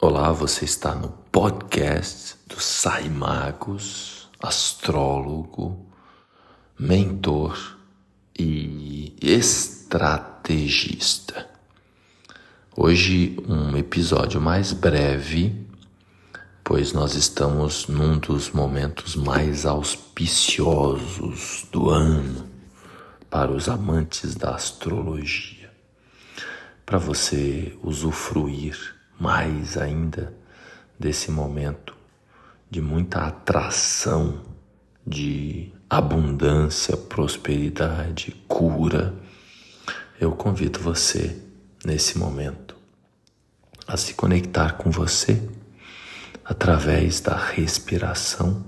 Olá, 0.00 0.30
você 0.30 0.64
está 0.64 0.94
no 0.94 1.08
podcast 1.32 2.36
do 2.46 2.60
Sai 2.60 3.08
Magos, 3.08 4.28
astrólogo, 4.38 5.88
mentor 6.78 7.76
e 8.38 9.12
estrategista. 9.20 11.48
Hoje 12.76 13.36
um 13.48 13.76
episódio 13.76 14.40
mais 14.40 14.72
breve, 14.72 15.66
pois 16.62 16.92
nós 16.92 17.16
estamos 17.16 17.88
num 17.88 18.20
dos 18.20 18.52
momentos 18.52 19.16
mais 19.16 19.66
auspiciosos 19.66 21.66
do 21.72 21.90
ano 21.90 22.48
para 23.28 23.50
os 23.50 23.68
amantes 23.68 24.36
da 24.36 24.54
astrologia. 24.54 25.72
Para 26.86 26.98
você 26.98 27.76
usufruir 27.82 28.96
mais 29.18 29.76
ainda 29.76 30.32
desse 30.98 31.30
momento 31.30 31.94
de 32.70 32.80
muita 32.80 33.20
atração, 33.20 34.42
de 35.06 35.72
abundância, 35.88 36.96
prosperidade, 36.96 38.36
cura, 38.46 39.14
eu 40.20 40.32
convido 40.32 40.78
você 40.80 41.36
nesse 41.84 42.18
momento 42.18 42.76
a 43.86 43.96
se 43.96 44.14
conectar 44.14 44.74
com 44.74 44.90
você 44.90 45.40
através 46.44 47.20
da 47.20 47.36
respiração. 47.36 48.64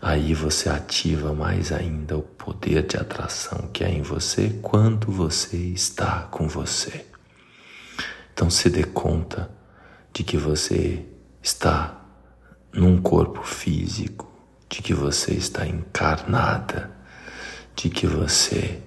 Aí 0.00 0.34
você 0.34 0.68
ativa 0.68 1.34
mais 1.34 1.70
ainda 1.70 2.16
o 2.16 2.22
poder 2.22 2.86
de 2.86 2.96
atração 2.96 3.68
que 3.72 3.84
é 3.84 3.90
em 3.90 4.02
você 4.02 4.58
quando 4.62 5.12
você 5.12 5.56
está 5.56 6.22
com 6.22 6.48
você. 6.48 7.13
Então 8.34 8.50
se 8.50 8.68
dê 8.68 8.82
conta 8.82 9.48
de 10.12 10.24
que 10.24 10.36
você 10.36 11.06
está 11.40 12.04
num 12.72 13.00
corpo 13.00 13.44
físico, 13.44 14.28
de 14.68 14.82
que 14.82 14.92
você 14.92 15.34
está 15.34 15.64
encarnada, 15.64 16.90
de 17.76 17.88
que 17.88 18.08
você, 18.08 18.82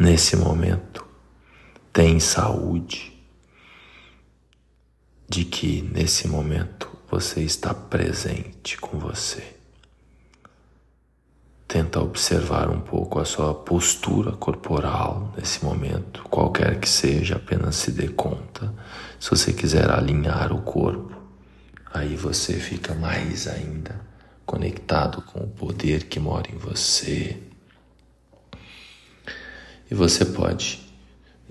nesse 0.00 0.34
momento, 0.34 1.06
tem 1.92 2.18
saúde, 2.18 3.12
de 5.28 5.44
que 5.44 5.82
nesse 5.82 6.26
momento 6.26 6.90
você 7.10 7.42
está 7.42 7.74
presente 7.74 8.78
com 8.78 8.98
você. 8.98 9.56
Tenta 11.74 12.00
observar 12.00 12.70
um 12.70 12.80
pouco 12.80 13.18
a 13.18 13.24
sua 13.24 13.52
postura 13.52 14.30
corporal 14.30 15.34
nesse 15.36 15.64
momento, 15.64 16.22
qualquer 16.30 16.78
que 16.78 16.88
seja, 16.88 17.34
apenas 17.34 17.74
se 17.74 17.90
dê 17.90 18.06
conta. 18.06 18.72
Se 19.18 19.28
você 19.28 19.52
quiser 19.52 19.90
alinhar 19.90 20.52
o 20.52 20.62
corpo, 20.62 21.20
aí 21.92 22.14
você 22.14 22.52
fica 22.60 22.94
mais 22.94 23.48
ainda 23.48 24.00
conectado 24.46 25.20
com 25.22 25.40
o 25.40 25.48
poder 25.48 26.04
que 26.04 26.20
mora 26.20 26.48
em 26.48 26.56
você. 26.56 27.42
E 29.90 29.94
você 29.96 30.24
pode 30.24 30.80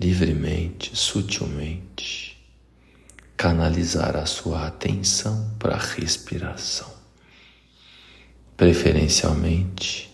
livremente, 0.00 0.96
sutilmente, 0.96 2.42
canalizar 3.36 4.16
a 4.16 4.24
sua 4.24 4.68
atenção 4.68 5.54
para 5.58 5.74
a 5.74 5.78
respiração. 5.78 6.90
Preferencialmente, 8.56 10.13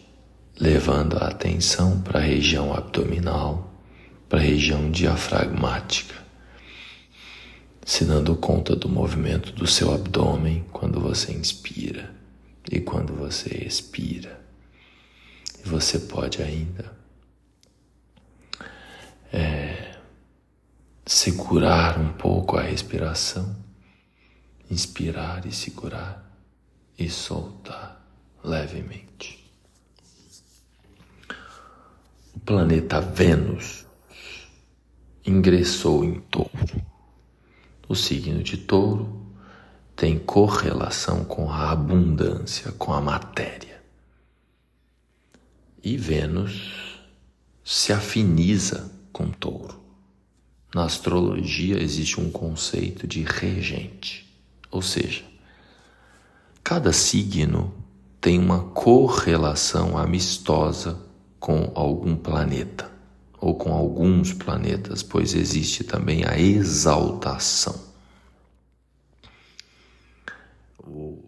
levando 0.61 1.17
a 1.17 1.29
atenção 1.29 2.03
para 2.03 2.19
a 2.19 2.23
região 2.23 2.75
abdominal, 2.75 3.73
para 4.29 4.39
a 4.39 4.43
região 4.43 4.91
diafragmática, 4.91 6.15
se 7.83 8.05
dando 8.05 8.37
conta 8.37 8.77
do 8.77 8.87
movimento 8.87 9.53
do 9.53 9.67
seu 9.67 9.93
abdômen 9.93 10.67
quando 10.71 11.01
você 11.01 11.33
inspira 11.33 12.15
e 12.71 12.79
quando 12.79 13.15
você 13.15 13.65
expira. 13.65 14.39
E 15.65 15.69
você 15.69 15.99
pode 15.99 16.43
ainda 16.43 16.93
é, 19.33 19.97
segurar 21.07 21.99
um 21.99 22.13
pouco 22.13 22.59
a 22.59 22.63
respiração, 22.63 23.57
inspirar 24.71 25.47
e 25.47 25.53
segurar 25.53 26.31
e 26.99 27.09
soltar 27.09 28.07
levemente 28.45 29.40
o 32.41 32.43
planeta 32.43 33.03
Vênus 33.03 33.85
ingressou 35.27 36.03
em 36.03 36.21
Touro. 36.21 36.51
O 37.87 37.95
signo 37.95 38.43
de 38.43 38.57
Touro 38.57 39.27
tem 39.95 40.19
correlação 40.19 41.23
com 41.23 41.51
a 41.51 41.71
abundância, 41.71 42.73
com 42.73 42.95
a 42.95 43.01
matéria. 43.01 43.83
E 45.85 45.99
Vênus 45.99 46.99
se 47.63 47.93
afiniza 47.93 48.91
com 49.13 49.31
Touro. 49.31 49.79
Na 50.75 50.85
astrologia 50.85 51.81
existe 51.81 52.19
um 52.19 52.31
conceito 52.31 53.07
de 53.07 53.23
regente, 53.23 54.27
ou 54.71 54.81
seja, 54.81 55.25
cada 56.65 56.91
signo 56.91 57.75
tem 58.19 58.39
uma 58.39 58.65
correlação 58.71 59.99
amistosa 59.99 61.10
com 61.41 61.73
algum 61.75 62.15
planeta 62.15 62.91
ou 63.41 63.55
com 63.55 63.73
alguns 63.73 64.35
planetas, 64.35 65.03
pois 65.03 65.35
existe 65.35 65.83
também 65.83 66.25
a 66.27 66.39
exaltação. 66.39 67.75
O, 70.87 71.19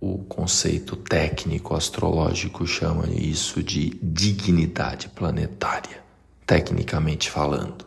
o 0.00 0.18
conceito 0.24 0.96
técnico 0.96 1.74
astrológico 1.74 2.66
chama 2.66 3.06
isso 3.08 3.62
de 3.62 3.90
dignidade 4.02 5.10
planetária, 5.10 6.02
tecnicamente 6.46 7.30
falando. 7.30 7.84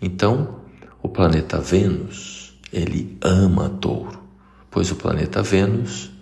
Então, 0.00 0.60
o 1.02 1.08
planeta 1.08 1.60
Vênus, 1.60 2.56
ele 2.72 3.18
ama 3.20 3.68
touro, 3.68 4.22
pois 4.70 4.92
o 4.92 4.96
planeta 4.96 5.42
Vênus 5.42 6.15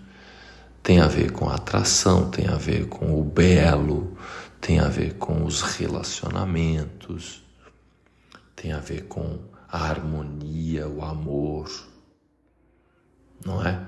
tem 0.84 1.00
a 1.00 1.08
ver 1.08 1.32
com 1.32 1.48
a 1.48 1.54
atração, 1.54 2.30
tem 2.30 2.46
a 2.46 2.56
ver 2.56 2.88
com 2.88 3.18
o 3.18 3.24
belo, 3.24 4.18
tem 4.60 4.80
a 4.80 4.88
ver 4.88 5.14
com 5.14 5.42
os 5.42 5.62
relacionamentos, 5.62 7.42
tem 8.54 8.70
a 8.70 8.80
ver 8.80 9.06
com 9.06 9.38
a 9.66 9.78
harmonia, 9.78 10.86
o 10.86 11.02
amor, 11.02 11.70
não 13.46 13.66
é? 13.66 13.82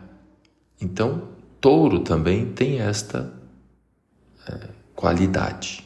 Então, 0.81 1.29
touro 1.61 2.01
também 2.01 2.51
tem 2.53 2.81
esta 2.81 3.31
é, 4.49 4.69
qualidade 4.95 5.85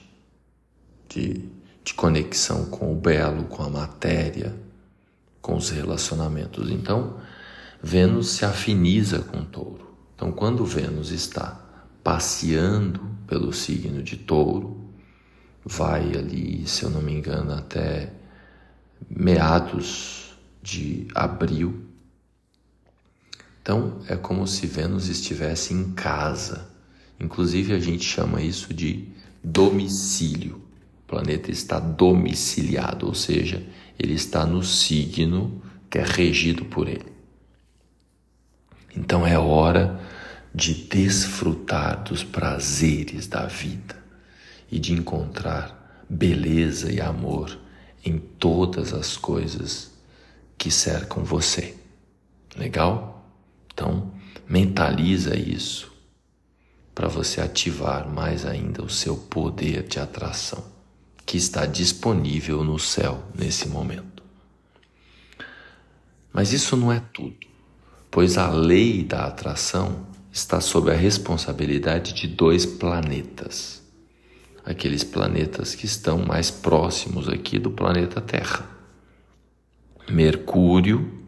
de, 1.09 1.45
de 1.83 1.93
conexão 1.95 2.67
com 2.67 2.93
o 2.93 2.97
belo, 2.97 3.47
com 3.47 3.65
a 3.65 3.69
matéria, 3.69 4.55
com 5.43 5.57
os 5.57 5.71
relacionamentos. 5.71 6.71
Então, 6.71 7.21
Vênus 7.83 8.29
se 8.29 8.45
afiniza 8.45 9.19
com 9.19 9.45
touro. 9.45 9.90
Então, 10.21 10.31
quando 10.31 10.67
Vênus 10.67 11.13
está 11.13 11.59
passeando 12.05 13.01
pelo 13.27 13.55
signo 13.55 14.03
de 14.03 14.19
Touro, 14.19 14.79
vai 15.65 16.15
ali, 16.15 16.69
se 16.69 16.83
eu 16.83 16.91
não 16.91 17.01
me 17.01 17.15
engano, 17.15 17.55
até 17.55 18.13
meados 19.09 20.35
de 20.63 21.09
abril. 21.15 21.87
Então, 23.63 24.03
é 24.09 24.15
como 24.15 24.47
se 24.47 24.67
Vênus 24.67 25.09
estivesse 25.09 25.73
em 25.73 25.93
casa. 25.93 26.69
Inclusive, 27.19 27.73
a 27.73 27.79
gente 27.79 28.05
chama 28.05 28.43
isso 28.43 28.75
de 28.75 29.09
domicílio. 29.43 30.57
O 31.03 31.09
planeta 31.09 31.51
está 31.51 31.81
domiciliado, 31.81 33.07
ou 33.07 33.15
seja, 33.15 33.67
ele 33.99 34.13
está 34.13 34.45
no 34.45 34.63
signo 34.63 35.63
que 35.89 35.97
é 35.97 36.05
regido 36.05 36.67
por 36.67 36.89
ele. 36.89 37.20
Então 38.95 39.27
é 39.27 39.39
hora 39.39 40.01
de 40.55 40.75
desfrutar 40.75 42.03
dos 42.03 42.25
prazeres 42.25 43.27
da 43.27 43.47
vida 43.47 43.97
e 44.71 44.79
de 44.79 44.93
encontrar 44.93 46.05
beleza 46.09 46.93
e 46.93 47.01
amor 47.01 47.57
em 48.05 48.19
todas 48.19 48.93
as 48.93 49.17
coisas 49.17 49.93
que 50.59 50.71
cercam 50.71 51.25
você. 51.25 51.77
Legal? 52.57 53.25
Então, 53.73 54.13
mentaliza 54.49 55.37
isso 55.37 55.91
para 56.95 57.09
você 57.09 57.41
ativar 57.41 58.09
mais 58.09 58.45
ainda 58.45 58.83
o 58.83 58.91
seu 58.91 59.17
poder 59.17 59.85
de 59.85 59.99
atração 59.99 60.63
que 61.25 61.37
está 61.37 61.65
disponível 61.65 62.65
no 62.65 62.79
céu 62.79 63.23
nesse 63.35 63.69
momento. 63.69 64.23
Mas 66.33 66.53
isso 66.53 66.77
não 66.77 66.93
é 66.93 67.01
tudo, 67.13 67.47
pois 68.11 68.37
a 68.37 68.51
lei 68.51 69.05
da 69.05 69.27
atração 69.27 70.07
está 70.33 70.61
sob 70.61 70.91
a 70.91 70.95
responsabilidade 70.95 72.13
de 72.13 72.27
dois 72.27 72.67
planetas, 72.67 73.83
aqueles 74.65 75.05
planetas 75.05 75.75
que 75.75 75.87
estão 75.87 76.19
mais 76.19 76.51
próximos 76.51 77.29
aqui 77.29 77.59
do 77.59 77.71
planeta 77.71 78.21
Terra. 78.21 78.69
Mercúrio 80.09 81.21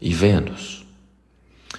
e 0.00 0.14
Vênus. 0.14 0.86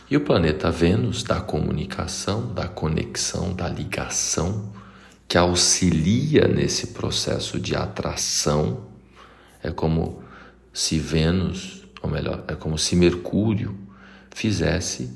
E 0.09 0.17
o 0.17 0.21
planeta 0.21 0.69
Vênus 0.69 1.23
da 1.23 1.39
comunicação, 1.39 2.53
da 2.53 2.67
conexão, 2.67 3.53
da 3.53 3.69
ligação, 3.69 4.73
que 5.27 5.37
auxilia 5.37 6.47
nesse 6.47 6.87
processo 6.87 7.59
de 7.59 7.75
atração. 7.75 8.85
É 9.63 9.71
como 9.71 10.21
se 10.73 10.99
Vênus, 10.99 11.83
ou 12.01 12.09
melhor, 12.09 12.43
é 12.47 12.53
como 12.53 12.77
se 12.77 12.95
Mercúrio 12.95 13.84
fizesse 14.35 15.09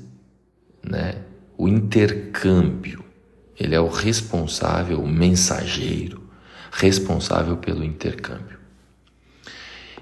né, 0.82 1.22
o 1.56 1.68
intercâmbio. 1.68 3.04
Ele 3.54 3.74
é 3.74 3.80
o 3.80 3.86
responsável, 3.86 4.98
o 4.98 5.06
mensageiro, 5.06 6.22
responsável 6.72 7.58
pelo 7.58 7.84
intercâmbio. 7.84 8.58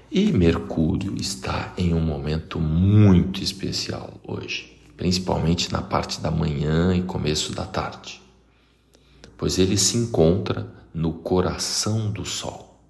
E 0.09 0.31
Mercúrio 0.31 1.15
está 1.17 1.73
em 1.77 1.93
um 1.93 1.99
momento 1.99 2.61
muito 2.61 3.43
especial 3.43 4.19
hoje, 4.23 4.81
principalmente 4.95 5.71
na 5.71 5.81
parte 5.81 6.21
da 6.21 6.31
manhã 6.31 6.95
e 6.95 7.03
começo 7.03 7.53
da 7.53 7.65
tarde, 7.65 8.21
pois 9.37 9.59
ele 9.59 9.77
se 9.77 9.97
encontra 9.97 10.73
no 10.93 11.11
coração 11.11 12.09
do 12.09 12.23
Sol. 12.23 12.81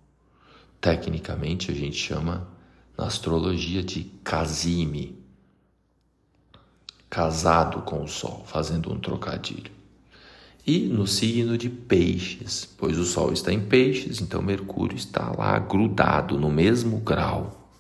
Tecnicamente 0.80 1.72
a 1.72 1.74
gente 1.74 1.98
chama 1.98 2.48
na 2.96 3.08
astrologia 3.08 3.82
de 3.82 4.04
Casime, 4.24 5.19
casado 7.10 7.82
com 7.82 8.04
o 8.04 8.08
Sol, 8.08 8.44
fazendo 8.46 8.92
um 8.92 9.00
trocadilho 9.00 9.80
e 10.70 10.82
no 10.82 11.08
signo 11.08 11.58
de 11.58 11.68
Peixes, 11.68 12.64
pois 12.78 12.98
o 13.00 13.04
Sol 13.04 13.34
está 13.34 13.52
em 13.52 13.60
Peixes, 13.60 14.22
então 14.22 14.40
Mercúrio 14.40 14.96
está 14.96 15.32
lá 15.36 15.58
grudado 15.58 16.38
no 16.38 16.52
mesmo 16.52 16.98
grau, 16.98 17.72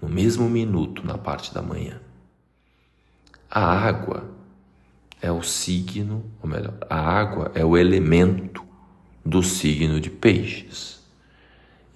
no 0.00 0.08
mesmo 0.08 0.48
minuto 0.48 1.04
na 1.04 1.18
parte 1.18 1.52
da 1.52 1.60
manhã. 1.60 2.00
A 3.50 3.64
água 3.64 4.24
é 5.20 5.32
o 5.32 5.42
signo, 5.42 6.24
ou 6.40 6.48
melhor, 6.48 6.74
a 6.88 6.96
água 6.96 7.50
é 7.56 7.64
o 7.64 7.76
elemento 7.76 8.62
do 9.26 9.42
signo 9.42 10.00
de 10.00 10.08
Peixes. 10.08 11.00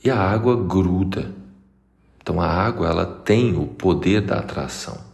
E 0.02 0.10
a 0.10 0.18
água 0.18 0.56
gruda. 0.56 1.32
Então 2.20 2.40
a 2.40 2.48
água 2.48 2.88
ela 2.88 3.06
tem 3.06 3.56
o 3.56 3.66
poder 3.66 4.22
da 4.22 4.38
atração. 4.40 5.05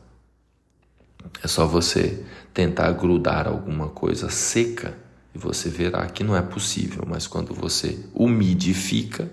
É 1.43 1.47
só 1.47 1.67
você 1.67 2.25
tentar 2.53 2.91
grudar 2.93 3.47
alguma 3.47 3.89
coisa 3.89 4.29
seca 4.29 4.97
e 5.35 5.39
você 5.39 5.69
verá 5.69 6.07
que 6.07 6.23
não 6.23 6.37
é 6.37 6.43
possível, 6.43 7.05
mas 7.07 7.27
quando 7.27 7.55
você 7.55 7.99
umidifica, 8.15 9.31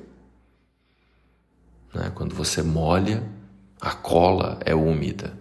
né, 1.93 2.11
quando 2.13 2.35
você 2.35 2.61
molha, 2.61 3.23
a 3.81 3.91
cola 3.91 4.59
é 4.65 4.73
úmida. 4.75 5.33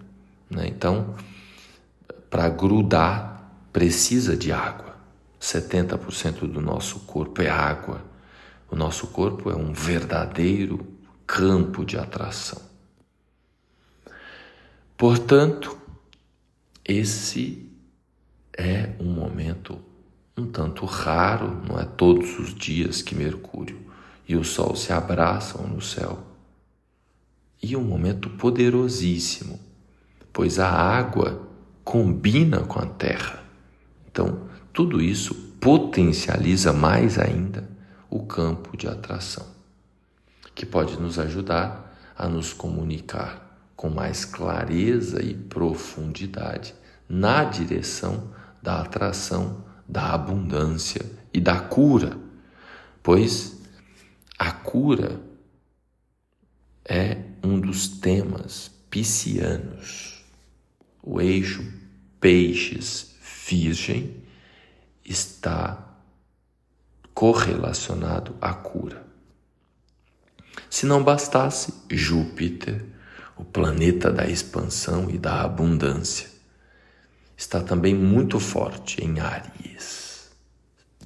Né? 0.50 0.66
Então, 0.68 1.14
para 2.30 2.48
grudar, 2.48 3.52
precisa 3.72 4.36
de 4.36 4.52
água. 4.52 4.96
70% 5.40 6.40
do 6.50 6.60
nosso 6.60 7.00
corpo 7.00 7.40
é 7.42 7.48
água. 7.48 8.02
O 8.70 8.76
nosso 8.76 9.06
corpo 9.08 9.50
é 9.50 9.56
um 9.56 9.72
verdadeiro 9.72 10.86
campo 11.26 11.84
de 11.84 11.96
atração. 11.96 12.60
Portanto, 14.96 15.77
esse 16.88 17.70
é 18.56 18.94
um 18.98 19.12
momento 19.12 19.78
um 20.36 20.46
tanto 20.46 20.86
raro, 20.86 21.60
não 21.68 21.78
é 21.78 21.84
todos 21.84 22.38
os 22.38 22.54
dias 22.54 23.02
que 23.02 23.14
Mercúrio 23.14 23.78
e 24.26 24.36
o 24.36 24.44
Sol 24.44 24.74
se 24.74 24.92
abraçam 24.92 25.66
no 25.66 25.82
céu. 25.82 26.24
E 27.62 27.76
um 27.76 27.82
momento 27.82 28.30
poderosíssimo, 28.30 29.58
pois 30.32 30.58
a 30.58 30.70
água 30.70 31.46
combina 31.82 32.60
com 32.60 32.78
a 32.78 32.86
terra. 32.86 33.42
Então, 34.10 34.48
tudo 34.72 35.02
isso 35.02 35.34
potencializa 35.60 36.72
mais 36.72 37.18
ainda 37.18 37.68
o 38.08 38.24
campo 38.24 38.76
de 38.76 38.86
atração, 38.86 39.46
que 40.54 40.64
pode 40.64 40.98
nos 41.00 41.18
ajudar 41.18 41.98
a 42.16 42.28
nos 42.28 42.52
comunicar 42.52 43.47
com 43.78 43.88
mais 43.88 44.24
clareza 44.24 45.22
e 45.22 45.34
profundidade 45.34 46.74
na 47.08 47.44
direção 47.44 48.34
da 48.60 48.80
atração 48.80 49.64
da 49.88 50.12
abundância 50.12 51.00
e 51.32 51.40
da 51.40 51.60
cura, 51.60 52.18
pois 53.04 53.56
a 54.36 54.50
cura 54.50 55.20
é 56.84 57.18
um 57.40 57.60
dos 57.60 57.86
temas 57.86 58.68
piscianos. 58.90 60.24
O 61.00 61.20
eixo 61.20 61.64
peixes-virgem 62.18 64.24
está 65.04 65.96
correlacionado 67.14 68.34
à 68.40 68.52
cura. 68.52 69.06
Se 70.68 70.84
não 70.84 71.04
bastasse, 71.04 71.72
Júpiter, 71.88 72.97
o 73.38 73.44
planeta 73.44 74.10
da 74.12 74.26
expansão 74.26 75.08
e 75.08 75.16
da 75.16 75.42
abundância, 75.42 76.28
está 77.36 77.60
também 77.60 77.94
muito 77.94 78.40
forte 78.40 79.02
em 79.04 79.20
Áries. 79.20 80.30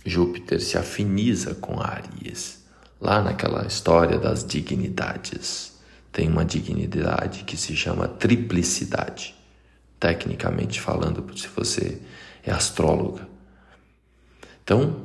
Júpiter 0.04 0.60
se 0.60 0.78
afiniza 0.78 1.54
com 1.54 1.80
Áries, 1.80 2.64
lá 3.00 3.22
naquela 3.22 3.66
história 3.66 4.18
das 4.18 4.44
dignidades. 4.44 5.72
Tem 6.10 6.28
uma 6.28 6.44
dignidade 6.44 7.44
que 7.44 7.56
se 7.56 7.76
chama 7.76 8.08
triplicidade, 8.08 9.34
tecnicamente 10.00 10.80
falando, 10.80 11.24
se 11.38 11.48
você 11.48 12.00
é 12.42 12.50
astróloga. 12.50 13.28
Então, 14.64 15.04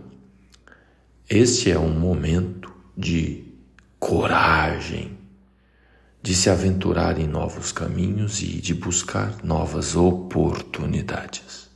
este 1.29 1.71
é 1.71 1.77
um 1.77 1.91
momento 1.91 2.73
de 2.95 3.43
coragem, 3.99 5.16
de 6.27 6.35
se 6.35 6.49
aventurar 6.49 7.17
em 7.17 7.25
novos 7.25 7.71
caminhos 7.71 8.41
e 8.41 8.59
de 8.59 8.73
buscar 8.73 9.41
novas 9.45 9.95
oportunidades. 9.95 11.69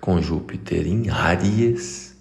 Com 0.00 0.22
Júpiter 0.22 0.86
em 0.86 1.10
Áries, 1.10 2.16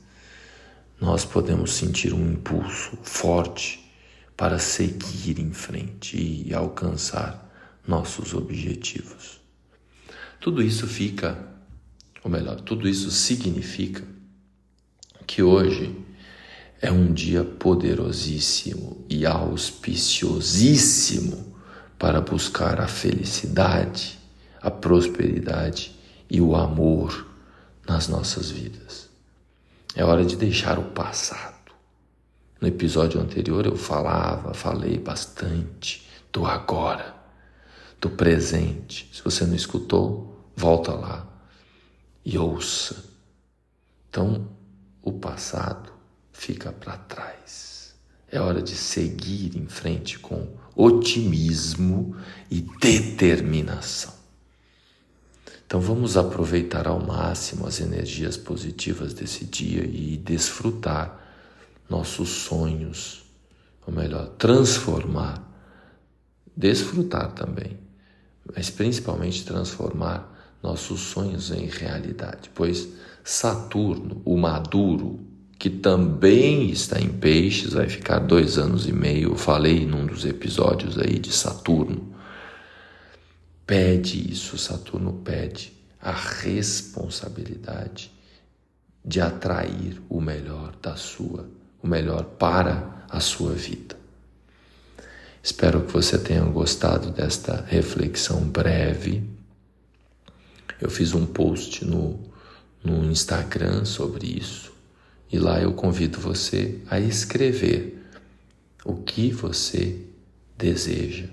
nós 1.00 1.24
podemos 1.24 1.74
sentir 1.74 2.15
um 2.15 2.31
impulso 2.31 2.98
forte 3.04 3.94
para 4.36 4.57
seguir 4.57 5.39
em 5.39 5.54
frente 5.54 6.18
e 6.18 6.51
alcançar 6.51 7.48
nossos 7.88 8.33
objetivos. 8.33 9.40
Tudo 10.40 10.64
isso 10.64 10.87
fica, 10.87 11.47
ou 12.23 12.31
melhor, 12.31 12.59
tudo 12.59 12.90
isso 12.90 13.11
significa 13.11 14.04
que 15.28 15.44
hoje 15.44 15.95
é 16.83 16.92
um 16.92 17.11
dia 17.13 17.44
poderosíssimo 17.45 19.06
e 19.09 19.25
auspiciosíssimo 19.25 21.56
para 21.97 22.19
buscar 22.19 22.81
a 22.81 22.90
felicidade, 22.90 24.19
a 24.61 24.69
prosperidade 24.69 25.97
e 26.30 26.42
o 26.42 26.57
amor 26.57 27.25
nas 27.87 28.09
nossas 28.09 28.52
vidas. 28.52 29.07
É 29.95 30.04
hora 30.04 30.25
de 30.25 30.35
deixar 30.35 30.78
o 30.78 30.92
passado. 30.92 31.71
No 32.59 32.68
episódio 32.68 33.21
anterior 33.21 33.66
eu 33.66 33.78
falava, 33.78 34.54
falei 34.54 34.97
bastante 34.97 36.06
do 36.33 36.45
agora, 36.45 37.16
do 38.02 38.09
presente. 38.09 39.09
Se 39.13 39.23
você 39.23 39.45
não 39.45 39.56
escutou, 39.56 40.52
volta 40.54 40.92
lá 40.92 41.25
e 42.25 42.37
ouça. 42.37 43.06
Então, 44.09 44.49
o 45.02 45.13
passado 45.13 45.93
fica 46.33 46.73
para 46.73 46.97
trás. 46.97 47.94
É 48.30 48.42
hora 48.42 48.61
de 48.61 48.75
seguir 48.75 49.56
em 49.56 49.68
frente 49.68 50.18
com 50.19 50.47
otimismo 50.75 52.18
e 52.49 52.61
determinação. 52.61 54.11
Então 55.66 55.80
vamos 55.80 56.18
aproveitar 56.18 56.87
ao 56.87 56.99
máximo 56.99 57.66
as 57.66 57.80
energias 57.80 58.35
positivas 58.35 59.13
desse 59.13 59.45
dia 59.45 59.83
e 59.83 60.18
desfrutar 60.18 61.19
nossos 61.90 62.30
sonhos, 62.30 63.23
ou 63.85 63.94
melhor, 63.94 64.30
transformar, 64.37 65.42
desfrutar 66.56 67.31
também, 67.31 67.78
mas 68.56 68.69
principalmente 68.69 69.45
transformar 69.45 70.57
nossos 70.61 71.02
sonhos 71.02 71.52
em 71.52 71.66
realidade, 71.68 72.49
pois 72.54 72.90
Saturno, 73.23 74.21
o 74.25 74.37
maduro, 74.37 75.19
que 75.63 75.69
também 75.69 76.69
está 76.71 76.99
em 76.99 77.07
peixes, 77.07 77.71
vai 77.71 77.87
ficar 77.87 78.19
dois 78.19 78.57
anos 78.57 78.85
e 78.85 78.91
meio. 78.91 79.29
Eu 79.29 79.37
falei 79.37 79.85
num 79.85 80.05
dos 80.05 80.25
episódios 80.25 80.99
aí 80.99 81.17
de 81.17 81.31
Saturno. 81.31 82.13
Pede 83.65 84.29
isso, 84.29 84.57
Saturno 84.57 85.13
pede 85.23 85.71
a 86.01 86.11
responsabilidade 86.11 88.11
de 89.05 89.21
atrair 89.21 90.01
o 90.09 90.19
melhor 90.19 90.73
da 90.81 90.97
sua, 90.97 91.47
o 91.81 91.87
melhor 91.87 92.25
para 92.25 93.05
a 93.09 93.21
sua 93.21 93.53
vida. 93.53 93.95
Espero 95.41 95.83
que 95.83 95.93
você 95.93 96.17
tenha 96.17 96.43
gostado 96.43 97.09
desta 97.09 97.63
reflexão 97.69 98.41
breve. 98.41 99.23
Eu 100.81 100.89
fiz 100.89 101.13
um 101.13 101.25
post 101.25 101.85
no, 101.85 102.19
no 102.83 103.09
Instagram 103.09 103.85
sobre 103.85 104.27
isso 104.27 104.72
e 105.33 105.40
lá 105.40 105.59
eu 105.59 105.73
convido 105.73 106.19
você 106.19 106.78
a 106.87 106.99
escrever 106.99 108.06
o 108.85 108.94
que 108.94 109.31
você 109.31 109.99
deseja. 110.56 111.25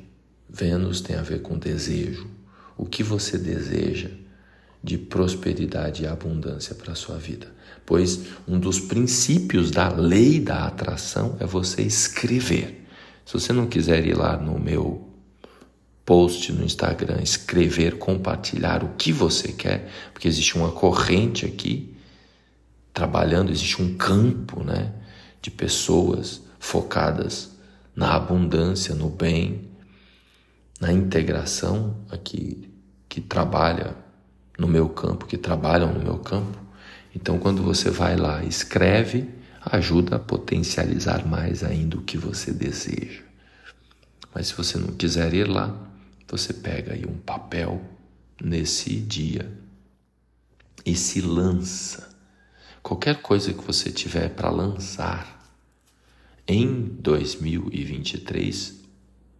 Vênus 0.49 1.02
tem 1.02 1.16
a 1.16 1.23
ver 1.23 1.42
com 1.42 1.59
desejo. 1.59 2.26
O 2.78 2.87
que 2.87 3.02
você 3.02 3.37
deseja 3.37 4.09
de 4.83 4.97
prosperidade 4.97 6.02
e 6.02 6.07
abundância 6.07 6.75
para 6.75 6.92
a 6.92 6.97
sua 6.97 7.19
vida. 7.19 7.49
Pois 7.85 8.21
um 8.49 8.59
dos 8.59 8.80
princípios 8.80 9.71
da 9.71 9.90
lei 9.90 10.40
da 10.40 10.64
atração 10.64 11.37
é 11.38 11.45
você 11.45 11.83
escrever. 11.83 12.87
Se 13.26 13.35
você 13.35 13.52
não 13.52 13.66
quiser 13.66 14.07
ir 14.07 14.16
lá 14.16 14.35
no 14.38 14.59
meu 14.59 15.11
post 16.07 16.50
no 16.54 16.64
Instagram, 16.64 17.21
escrever, 17.23 17.99
compartilhar 17.99 18.83
o 18.83 18.95
que 18.97 19.12
você 19.12 19.52
quer, 19.52 19.90
porque 20.14 20.26
existe 20.26 20.57
uma 20.57 20.73
corrente 20.73 21.45
aqui 21.45 21.89
trabalhando, 22.92 23.50
existe 23.50 23.80
um 23.80 23.97
campo, 23.97 24.62
né, 24.62 24.92
de 25.40 25.50
pessoas 25.50 26.42
focadas 26.59 27.50
na 27.94 28.14
abundância, 28.14 28.94
no 28.94 29.09
bem, 29.09 29.70
na 30.80 30.92
integração 30.92 31.97
aqui 32.11 32.70
que 33.09 33.20
trabalha 33.20 33.97
no 34.59 34.68
meu 34.68 34.88
campo, 34.88 35.26
que 35.26 35.37
trabalham 35.37 35.92
no 35.92 36.00
meu 36.00 36.18
campo. 36.18 36.59
Então, 37.14 37.38
quando 37.38 37.62
você 37.62 37.90
vai 37.90 38.16
lá, 38.16 38.44
escreve, 38.44 39.28
ajuda 39.64 40.16
a 40.16 40.18
potencializar 40.18 41.26
mais 41.26 41.64
ainda 41.64 41.97
o 41.97 42.02
que 42.02 42.16
você 42.16 42.52
deseja. 42.52 43.23
Mas 44.35 44.49
se 44.49 44.54
você 44.54 44.78
não 44.78 44.88
quiser 44.88 45.35
ir 45.35 45.49
lá, 45.49 45.76
você 46.28 46.52
pega 46.52 46.92
aí 46.92 47.04
um 47.04 47.18
papel 47.18 47.82
nesse 48.40 48.97
dia 48.97 49.50
e 50.87 50.94
se 50.94 51.20
lança. 51.20 52.10
Qualquer 52.90 53.23
coisa 53.23 53.52
que 53.52 53.64
você 53.64 53.88
tiver 53.92 54.30
para 54.30 54.50
lançar 54.50 55.49
em 56.44 56.87
2023, 56.87 58.80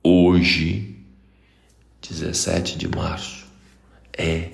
hoje, 0.05 1.05
17 2.01 2.79
de 2.79 2.87
março, 2.87 3.49
é 4.17 4.53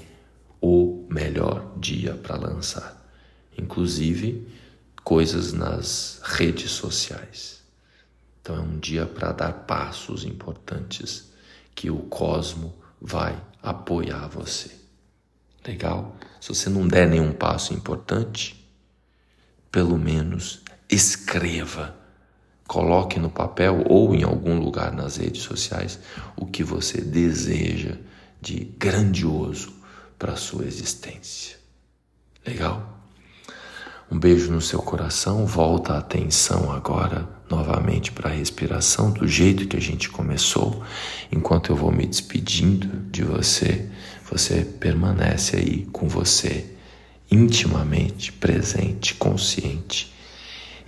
o 0.62 1.06
melhor 1.10 1.74
dia 1.76 2.14
para 2.14 2.36
lançar. 2.36 3.06
Inclusive 3.58 4.48
coisas 5.04 5.52
nas 5.52 6.22
redes 6.24 6.70
sociais. 6.70 7.62
Então 8.40 8.56
é 8.56 8.60
um 8.60 8.78
dia 8.78 9.04
para 9.04 9.30
dar 9.30 9.52
passos 9.52 10.24
importantes 10.24 11.30
que 11.74 11.90
o 11.90 11.98
cosmo 11.98 12.74
vai 12.98 13.38
apoiar 13.62 14.26
você. 14.28 14.70
Legal? 15.66 16.16
Se 16.40 16.48
você 16.48 16.70
não 16.70 16.88
der 16.88 17.06
nenhum 17.06 17.34
passo 17.34 17.74
importante, 17.74 18.64
pelo 19.70 19.98
menos 19.98 20.62
escreva, 20.88 21.94
coloque 22.66 23.18
no 23.18 23.30
papel 23.30 23.84
ou 23.88 24.14
em 24.14 24.22
algum 24.22 24.58
lugar 24.58 24.92
nas 24.92 25.16
redes 25.16 25.42
sociais 25.42 25.98
o 26.36 26.46
que 26.46 26.64
você 26.64 27.00
deseja 27.00 27.96
de 28.40 28.64
grandioso 28.78 29.72
para 30.18 30.32
a 30.32 30.36
sua 30.36 30.64
existência. 30.64 31.56
Legal? 32.46 32.94
Um 34.10 34.18
beijo 34.18 34.52
no 34.52 34.60
seu 34.60 34.80
coração, 34.80 35.44
volta 35.46 35.94
a 35.94 35.98
atenção 35.98 36.70
agora 36.70 37.28
novamente 37.50 38.12
para 38.12 38.30
a 38.30 38.32
respiração 38.32 39.10
do 39.10 39.26
jeito 39.26 39.66
que 39.66 39.76
a 39.76 39.80
gente 39.80 40.08
começou. 40.08 40.82
Enquanto 41.30 41.70
eu 41.70 41.76
vou 41.76 41.90
me 41.90 42.06
despedindo 42.06 42.86
de 43.10 43.24
você, 43.24 43.88
você 44.30 44.64
permanece 44.64 45.56
aí 45.56 45.86
com 45.86 46.08
você, 46.08 46.75
intimamente 47.30 48.32
presente, 48.32 49.14
consciente 49.14 50.12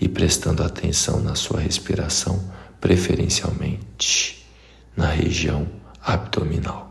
e 0.00 0.08
prestando 0.08 0.62
atenção 0.62 1.20
na 1.20 1.34
sua 1.34 1.60
respiração, 1.60 2.52
preferencialmente 2.80 4.46
na 4.96 5.08
região 5.08 5.66
abdominal. 6.00 6.87